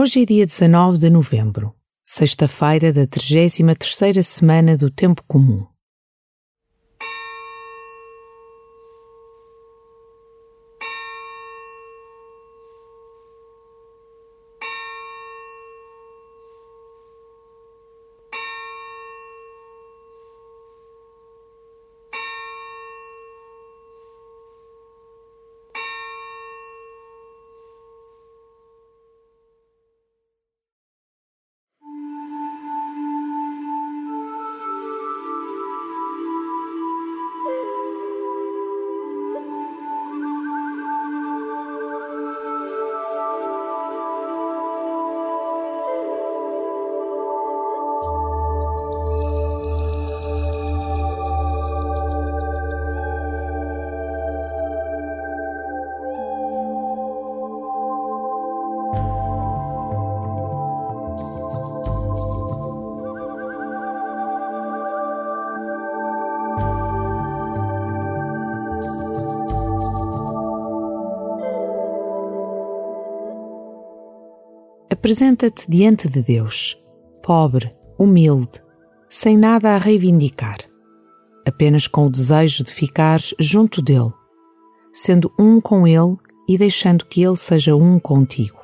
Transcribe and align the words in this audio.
Hoje 0.00 0.22
é 0.22 0.24
dia 0.24 0.46
19 0.46 0.96
de 0.96 1.10
novembro, 1.10 1.74
sexta-feira 2.04 2.92
da 2.92 3.04
33ª 3.04 4.22
semana 4.22 4.76
do 4.76 4.88
Tempo 4.88 5.24
Comum. 5.26 5.66
Apresenta-te 74.98 75.64
diante 75.70 76.08
de 76.08 76.20
Deus, 76.20 76.76
pobre, 77.22 77.72
humilde, 77.96 78.60
sem 79.08 79.38
nada 79.38 79.76
a 79.76 79.78
reivindicar, 79.78 80.58
apenas 81.46 81.86
com 81.86 82.06
o 82.06 82.10
desejo 82.10 82.64
de 82.64 82.72
ficares 82.72 83.32
junto 83.38 83.80
dele, 83.80 84.12
sendo 84.92 85.32
um 85.38 85.60
com 85.60 85.86
ele 85.86 86.16
e 86.48 86.58
deixando 86.58 87.06
que 87.06 87.22
ele 87.22 87.36
seja 87.36 87.76
um 87.76 88.00
contigo. 88.00 88.58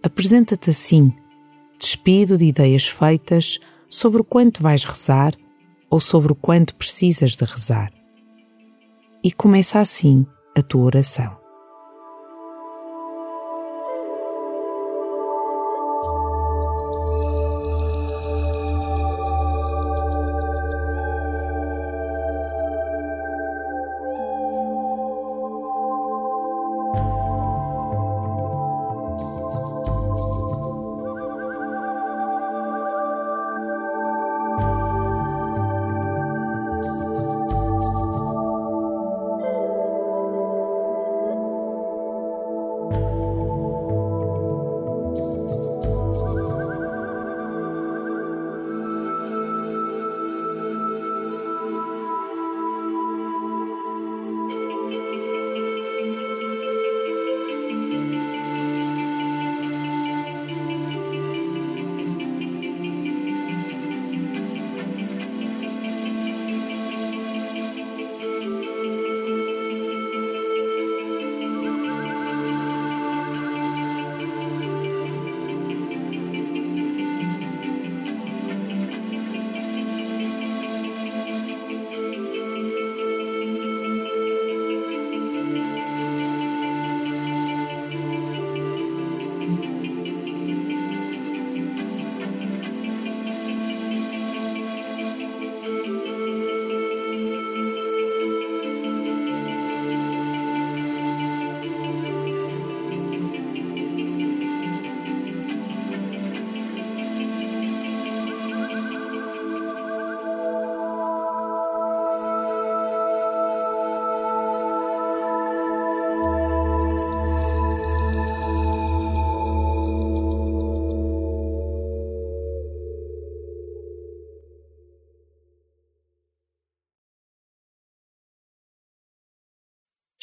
Apresenta-te 0.00 0.70
assim, 0.70 1.12
despido 1.76 2.38
de 2.38 2.44
ideias 2.44 2.86
feitas 2.86 3.58
sobre 3.88 4.20
o 4.20 4.24
quanto 4.24 4.62
vais 4.62 4.84
rezar 4.84 5.34
ou 5.90 5.98
sobre 5.98 6.30
o 6.30 6.36
quanto 6.36 6.76
precisas 6.76 7.32
de 7.32 7.44
rezar. 7.44 7.92
E 9.24 9.32
começa 9.32 9.80
assim 9.80 10.24
a 10.56 10.62
tua 10.62 10.84
oração. 10.84 11.39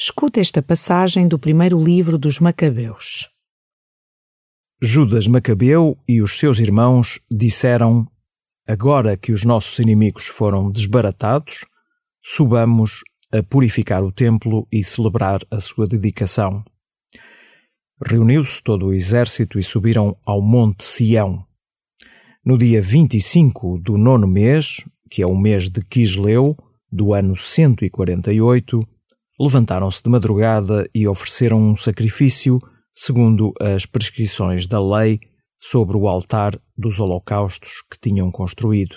Escuta 0.00 0.38
esta 0.38 0.62
passagem 0.62 1.26
do 1.26 1.40
primeiro 1.40 1.76
livro 1.82 2.16
dos 2.16 2.38
Macabeus. 2.38 3.28
Judas 4.80 5.26
Macabeu 5.26 5.98
e 6.06 6.22
os 6.22 6.38
seus 6.38 6.60
irmãos 6.60 7.18
disseram: 7.28 8.06
Agora 8.64 9.16
que 9.16 9.32
os 9.32 9.42
nossos 9.42 9.76
inimigos 9.80 10.28
foram 10.28 10.70
desbaratados, 10.70 11.66
subamos 12.22 13.02
a 13.32 13.42
purificar 13.42 14.04
o 14.04 14.12
templo 14.12 14.68
e 14.70 14.84
celebrar 14.84 15.40
a 15.50 15.58
sua 15.58 15.84
dedicação. 15.84 16.64
Reuniu-se 18.00 18.62
todo 18.62 18.86
o 18.86 18.94
exército 18.94 19.58
e 19.58 19.64
subiram 19.64 20.16
ao 20.24 20.40
Monte 20.40 20.84
Sião. 20.84 21.44
No 22.44 22.56
dia 22.56 22.80
25 22.80 23.78
do 23.78 23.98
nono 23.98 24.28
mês, 24.28 24.76
que 25.10 25.22
é 25.22 25.26
o 25.26 25.36
mês 25.36 25.68
de 25.68 25.82
Quisleu, 25.82 26.56
do 26.88 27.12
ano 27.12 27.36
148, 27.36 28.80
levantaram-se 29.38 30.02
de 30.02 30.10
madrugada 30.10 30.88
e 30.94 31.06
ofereceram 31.06 31.60
um 31.60 31.76
sacrifício 31.76 32.58
segundo 32.92 33.52
as 33.60 33.86
prescrições 33.86 34.66
da 34.66 34.80
lei 34.82 35.20
sobre 35.56 35.96
o 35.96 36.08
altar 36.08 36.60
dos 36.76 36.98
holocaustos 36.98 37.82
que 37.82 37.98
tinham 37.98 38.30
construído. 38.30 38.96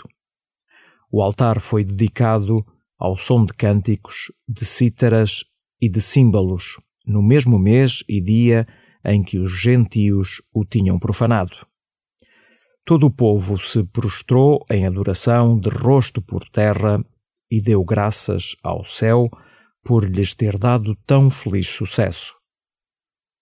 O 1.12 1.22
altar 1.22 1.60
foi 1.60 1.84
dedicado 1.84 2.66
ao 2.98 3.18
som 3.18 3.46
de 3.46 3.54
cânticos, 3.54 4.32
de 4.48 4.66
cítaras 4.66 5.44
e 5.80 5.90
de 5.90 6.02
símbolos, 6.02 6.80
no 7.06 7.22
mesmo 7.22 7.60
mês 7.60 8.04
e 8.08 8.22
dia 8.22 8.68
em 9.04 9.24
que 9.24 9.38
os 9.38 9.52
gentios 9.60 10.42
o 10.54 10.64
tinham 10.64 10.98
profanado. 10.98 11.56
Todo 12.86 13.06
o 13.06 13.12
povo 13.12 13.60
se 13.60 13.84
prostrou 13.84 14.66
em 14.70 14.86
adoração 14.86 15.60
de 15.60 15.70
rosto 15.70 16.22
por 16.22 16.48
terra 16.50 17.04
e 17.50 17.62
deu 17.62 17.84
graças 17.84 18.56
ao 18.64 18.84
céu 18.84 19.30
por 19.84 20.10
lhes 20.10 20.34
ter 20.34 20.58
dado 20.58 20.96
tão 21.06 21.30
feliz 21.30 21.68
sucesso. 21.68 22.36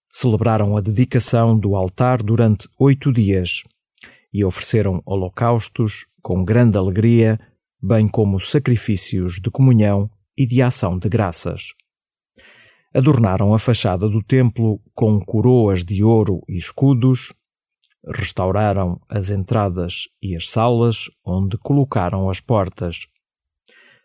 Celebraram 0.09 0.75
a 0.75 0.81
dedicação 0.81 1.57
do 1.57 1.75
altar 1.75 2.23
durante 2.23 2.67
oito 2.79 3.11
dias 3.13 3.61
e 4.33 4.43
ofereceram 4.43 5.01
holocaustos 5.05 6.05
com 6.21 6.43
grande 6.43 6.77
alegria, 6.77 7.39
bem 7.81 8.07
como 8.07 8.39
sacrifícios 8.39 9.39
de 9.39 9.49
comunhão 9.51 10.09
e 10.37 10.45
de 10.47 10.61
ação 10.61 10.97
de 10.97 11.09
graças. 11.09 11.73
adornaram 12.93 13.53
a 13.53 13.59
fachada 13.59 14.09
do 14.09 14.23
templo 14.23 14.81
com 14.95 15.19
coroas 15.19 15.83
de 15.83 16.03
ouro 16.03 16.41
e 16.47 16.57
escudos, 16.57 17.33
restauraram 18.15 18.99
as 19.07 19.29
entradas 19.29 20.07
e 20.21 20.35
as 20.35 20.49
salas 20.49 21.05
onde 21.23 21.57
colocaram 21.57 22.29
as 22.29 22.39
portas. 22.39 23.07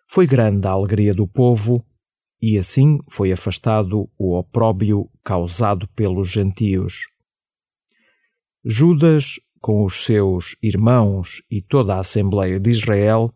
Foi 0.06 0.26
grande 0.26 0.66
a 0.66 0.72
alegria 0.72 1.14
do 1.14 1.26
povo, 1.26 1.84
e 2.46 2.58
assim 2.58 2.98
foi 3.08 3.32
afastado 3.32 4.06
o 4.18 4.36
opróbio 4.36 5.10
causado 5.24 5.88
pelos 5.96 6.30
gentios. 6.30 7.06
Judas, 8.62 9.40
com 9.62 9.82
os 9.82 10.04
seus 10.04 10.54
irmãos 10.62 11.42
e 11.50 11.62
toda 11.62 11.94
a 11.94 12.00
Assembleia 12.00 12.60
de 12.60 12.68
Israel, 12.68 13.32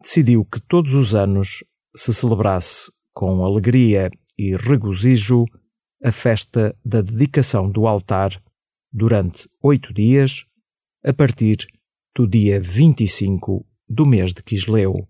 decidiu 0.00 0.46
que 0.46 0.62
todos 0.62 0.94
os 0.94 1.14
anos 1.14 1.62
se 1.94 2.14
celebrasse 2.14 2.90
com 3.12 3.44
alegria 3.44 4.10
e 4.38 4.56
regozijo 4.56 5.44
a 6.02 6.10
festa 6.10 6.74
da 6.82 7.02
dedicação 7.02 7.70
do 7.70 7.86
altar 7.86 8.42
durante 8.90 9.46
oito 9.62 9.92
dias, 9.92 10.46
a 11.04 11.12
partir 11.12 11.66
do 12.16 12.26
dia 12.26 12.58
25 12.58 13.62
do 13.86 14.06
mês 14.06 14.32
de 14.32 14.42
Quisleu. 14.42 15.06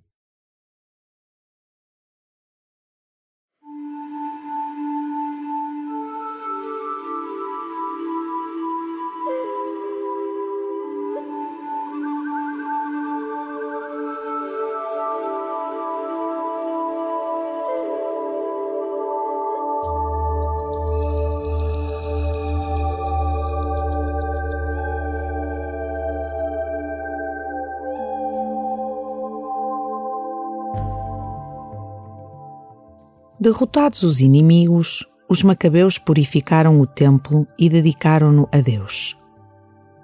Derrotados 33.42 34.04
os 34.04 34.20
inimigos, 34.20 35.04
os 35.28 35.42
macabeus 35.42 35.98
purificaram 35.98 36.78
o 36.78 36.86
templo 36.86 37.44
e 37.58 37.68
dedicaram-no 37.68 38.48
a 38.52 38.60
Deus. 38.60 39.18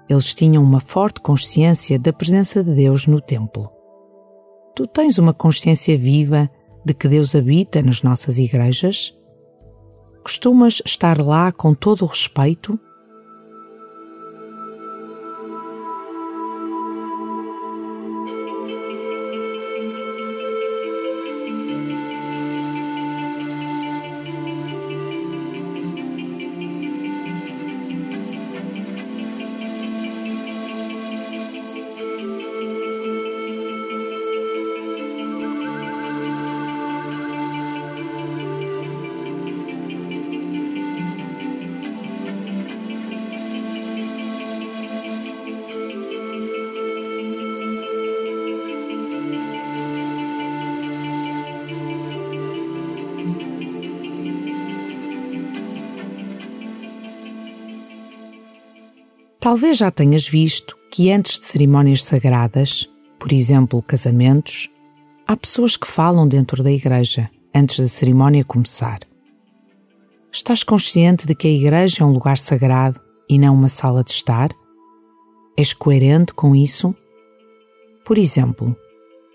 Eles 0.09 0.33
tinham 0.33 0.61
uma 0.61 0.81
forte 0.81 1.21
consciência 1.21 1.97
da 1.97 2.11
presença 2.11 2.61
de 2.61 2.75
Deus 2.75 3.07
no 3.07 3.21
templo. 3.21 3.71
Tu 4.75 4.85
tens 4.87 5.17
uma 5.17 5.33
consciência 5.33 5.97
viva 5.97 6.49
de 6.85 6.93
que 6.93 7.07
Deus 7.07 7.33
habita 7.33 7.81
nas 7.81 8.03
nossas 8.03 8.39
igrejas? 8.39 9.17
Costumas 10.21 10.81
estar 10.85 11.21
lá 11.21 11.49
com 11.53 11.73
todo 11.73 12.01
o 12.01 12.07
respeito? 12.07 12.77
Talvez 59.39 59.77
já 59.77 59.89
tenhas 59.89 60.27
visto 60.27 60.75
que 60.91 61.09
antes 61.09 61.39
de 61.39 61.45
cerimónias 61.45 62.03
sagradas, 62.03 62.89
por 63.17 63.31
exemplo, 63.31 63.81
casamentos, 63.81 64.69
há 65.25 65.37
pessoas 65.37 65.77
que 65.77 65.87
falam 65.87 66.27
dentro 66.27 66.61
da 66.61 66.69
igreja 66.69 67.29
antes 67.55 67.79
da 67.79 67.87
cerimónia 67.87 68.43
começar. 68.43 68.99
Estás 70.29 70.61
consciente 70.61 71.25
de 71.25 71.33
que 71.33 71.47
a 71.47 71.51
igreja 71.51 72.03
é 72.03 72.05
um 72.05 72.11
lugar 72.11 72.37
sagrado 72.37 72.99
e 73.29 73.39
não 73.39 73.53
uma 73.53 73.69
sala 73.69 74.03
de 74.03 74.11
estar? 74.11 74.51
És 75.55 75.73
coerente 75.73 76.33
com 76.33 76.53
isso? 76.53 76.93
Por 78.03 78.17
exemplo, 78.17 78.75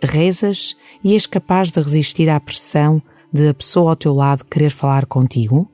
rezas 0.03 0.77
e 1.03 1.15
és 1.15 1.27
capaz 1.27 1.73
de 1.73 1.81
resistir 1.81 2.29
à 2.29 2.39
pressão 2.39 3.03
de 3.33 3.49
a 3.49 3.55
pessoa 3.55 3.93
ao 3.93 3.97
teu 3.97 4.13
lado 4.13 4.45
querer 4.45 4.71
falar 4.71 5.07
contigo? 5.07 5.67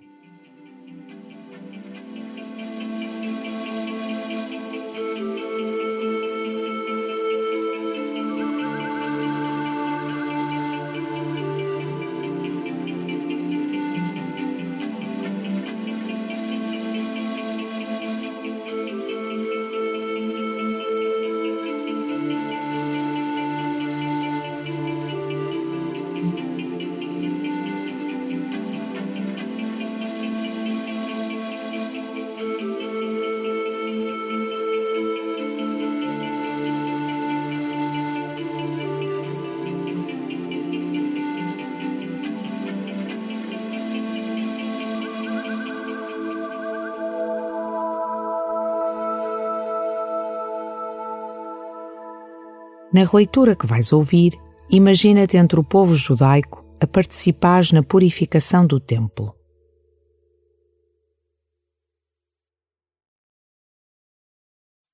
Na 52.92 53.04
releitura 53.04 53.54
que 53.54 53.68
vais 53.68 53.92
ouvir, 53.92 54.36
imagina-te 54.68 55.36
entre 55.36 55.60
o 55.60 55.64
povo 55.64 55.94
judaico 55.94 56.64
a 56.80 56.86
participares 56.88 57.70
na 57.70 57.84
purificação 57.84 58.66
do 58.66 58.80
templo. 58.80 59.32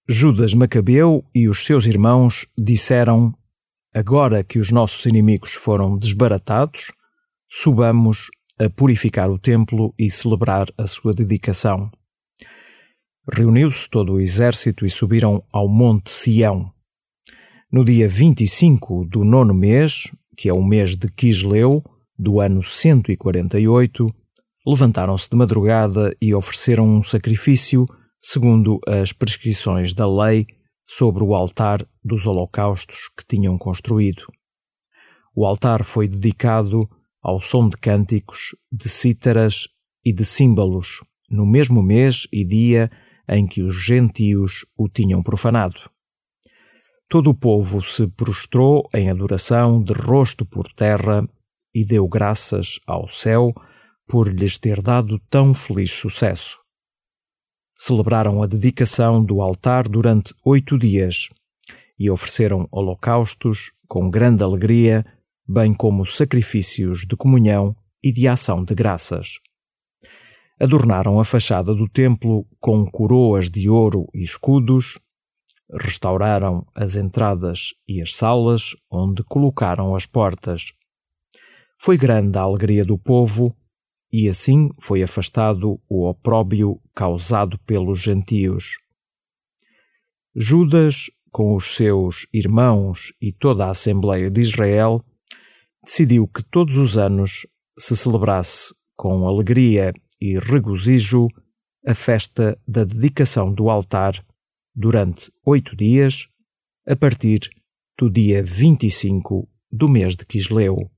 Judas 0.06 0.52
Macabeu 0.52 1.24
e 1.34 1.48
os 1.48 1.64
seus 1.64 1.86
irmãos 1.86 2.46
disseram: 2.56 3.32
Agora 3.94 4.44
que 4.44 4.58
os 4.58 4.70
nossos 4.70 5.06
inimigos 5.06 5.54
foram 5.54 5.96
desbaratados, 5.96 6.92
subamos 7.48 8.28
a 8.60 8.68
purificar 8.68 9.30
o 9.30 9.38
templo 9.38 9.94
e 9.98 10.10
celebrar 10.10 10.66
a 10.76 10.86
sua 10.86 11.14
dedicação. 11.14 11.90
Reuniu-se 13.32 13.88
todo 13.88 14.12
o 14.12 14.20
exército 14.20 14.84
e 14.84 14.90
subiram 14.90 15.42
ao 15.50 15.66
Monte 15.66 16.10
Sião 16.10 16.75
no 17.70 17.84
dia 17.84 18.08
25 18.08 19.04
do 19.06 19.24
nono 19.24 19.52
mês, 19.52 20.10
que 20.36 20.48
é 20.48 20.52
o 20.52 20.62
mês 20.62 20.96
de 20.96 21.10
Quisleu, 21.10 21.82
do 22.18 22.40
ano 22.40 22.62
148, 22.62 24.06
levantaram-se 24.66 25.28
de 25.28 25.36
madrugada 25.36 26.16
e 26.20 26.34
ofereceram 26.34 26.88
um 26.88 27.02
sacrifício 27.02 27.84
segundo 28.20 28.80
as 28.86 29.12
prescrições 29.12 29.92
da 29.92 30.08
lei 30.08 30.46
sobre 30.84 31.22
o 31.22 31.34
altar 31.34 31.86
dos 32.04 32.26
holocaustos 32.26 33.08
que 33.16 33.26
tinham 33.26 33.58
construído. 33.58 34.22
O 35.34 35.44
altar 35.44 35.84
foi 35.84 36.08
dedicado 36.08 36.88
ao 37.22 37.40
som 37.40 37.68
de 37.68 37.76
cânticos, 37.76 38.54
de 38.70 38.88
cítaras 38.88 39.68
e 40.04 40.14
de 40.14 40.24
símbolos, 40.24 41.02
no 41.28 41.44
mesmo 41.44 41.82
mês 41.82 42.28
e 42.32 42.46
dia 42.46 42.90
em 43.28 43.46
que 43.46 43.60
os 43.60 43.74
gentios 43.74 44.64
o 44.78 44.88
tinham 44.88 45.22
profanado. 45.22 45.95
Todo 47.08 47.30
o 47.30 47.34
povo 47.34 47.82
se 47.84 48.08
prostrou 48.08 48.88
em 48.92 49.08
adoração 49.08 49.80
de 49.80 49.92
rosto 49.92 50.44
por 50.44 50.66
terra 50.72 51.26
e 51.72 51.86
deu 51.86 52.08
graças 52.08 52.80
ao 52.84 53.06
céu 53.06 53.54
por 54.08 54.28
lhes 54.28 54.58
ter 54.58 54.82
dado 54.82 55.18
tão 55.30 55.54
feliz 55.54 55.92
sucesso. 55.92 56.58
Celebraram 57.76 58.42
a 58.42 58.46
dedicação 58.46 59.24
do 59.24 59.40
altar 59.40 59.88
durante 59.88 60.34
oito 60.44 60.76
dias 60.76 61.28
e 61.98 62.10
ofereceram 62.10 62.66
holocaustos 62.72 63.70
com 63.86 64.10
grande 64.10 64.42
alegria, 64.42 65.04
bem 65.46 65.72
como 65.72 66.04
sacrifícios 66.04 67.06
de 67.06 67.16
comunhão 67.16 67.76
e 68.02 68.12
de 68.12 68.26
ação 68.26 68.64
de 68.64 68.74
graças. 68.74 69.38
adornaram 70.58 71.20
a 71.20 71.24
fachada 71.24 71.74
do 71.74 71.88
templo 71.88 72.46
com 72.58 72.84
coroas 72.86 73.50
de 73.50 73.68
ouro 73.68 74.06
e 74.14 74.22
escudos, 74.22 74.98
restauraram 75.72 76.66
as 76.74 76.96
entradas 76.96 77.74
e 77.88 78.00
as 78.00 78.14
salas 78.14 78.76
onde 78.90 79.22
colocaram 79.24 79.94
as 79.94 80.06
portas. 80.06 80.72
Foi 81.78 81.96
grande 81.96 82.38
a 82.38 82.42
alegria 82.42 82.84
do 82.84 82.98
povo, 82.98 83.54
e 84.12 84.28
assim 84.28 84.70
foi 84.80 85.02
afastado 85.02 85.80
o 85.88 86.08
opróbio 86.08 86.80
causado 86.94 87.58
pelos 87.66 88.00
gentios. 88.00 88.76
Judas, 90.34 91.10
com 91.30 91.54
os 91.54 91.74
seus 91.74 92.26
irmãos 92.32 93.12
e 93.20 93.32
toda 93.32 93.66
a 93.66 93.70
Assembleia 93.70 94.30
de 94.30 94.40
Israel, 94.40 95.04
decidiu 95.84 96.26
que 96.28 96.42
todos 96.44 96.76
os 96.78 96.96
anos 96.96 97.46
se 97.78 97.96
celebrasse 97.96 98.74
com 98.96 99.26
alegria 99.26 99.92
e 100.20 100.38
regozijo 100.38 101.28
a 101.86 101.94
festa 101.94 102.58
da 102.66 102.84
dedicação 102.84 103.52
do 103.52 103.68
altar 103.68 104.24
durante 104.76 105.32
oito 105.44 105.74
dias, 105.74 106.28
a 106.86 106.94
partir 106.94 107.50
do 107.98 108.10
dia 108.10 108.42
25 108.42 109.48
do 109.72 109.88
mês 109.88 110.14
de 110.14 110.26
Quisleu. 110.26 110.90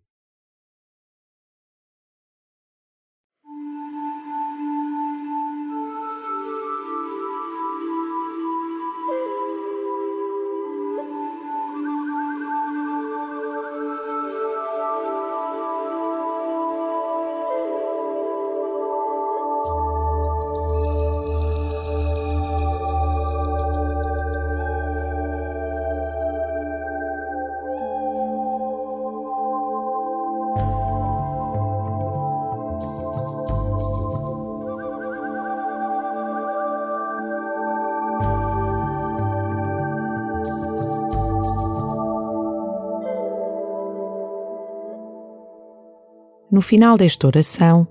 No 46.51 46.63
final 46.63 46.97
desta 46.97 47.27
oração, 47.27 47.87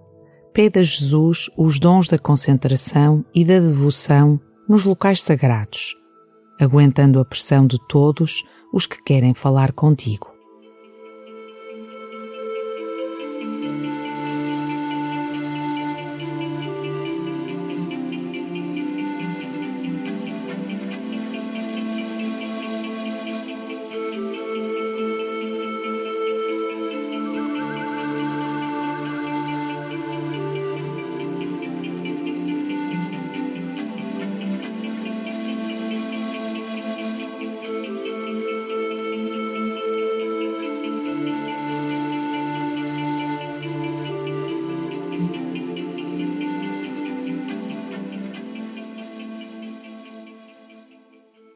pede 0.51 0.79
a 0.79 0.83
Jesus 0.83 1.49
os 1.55 1.77
dons 1.77 2.07
da 2.07 2.17
concentração 2.17 3.23
e 3.33 3.45
da 3.45 3.59
devoção 3.59 4.39
nos 4.67 4.83
locais 4.83 5.21
sagrados, 5.21 5.95
aguentando 6.59 7.19
a 7.19 7.25
pressão 7.25 7.67
de 7.67 7.77
todos 7.87 8.43
os 8.73 8.87
que 8.87 9.01
querem 9.03 9.35
falar 9.35 9.71
contigo. 9.73 10.37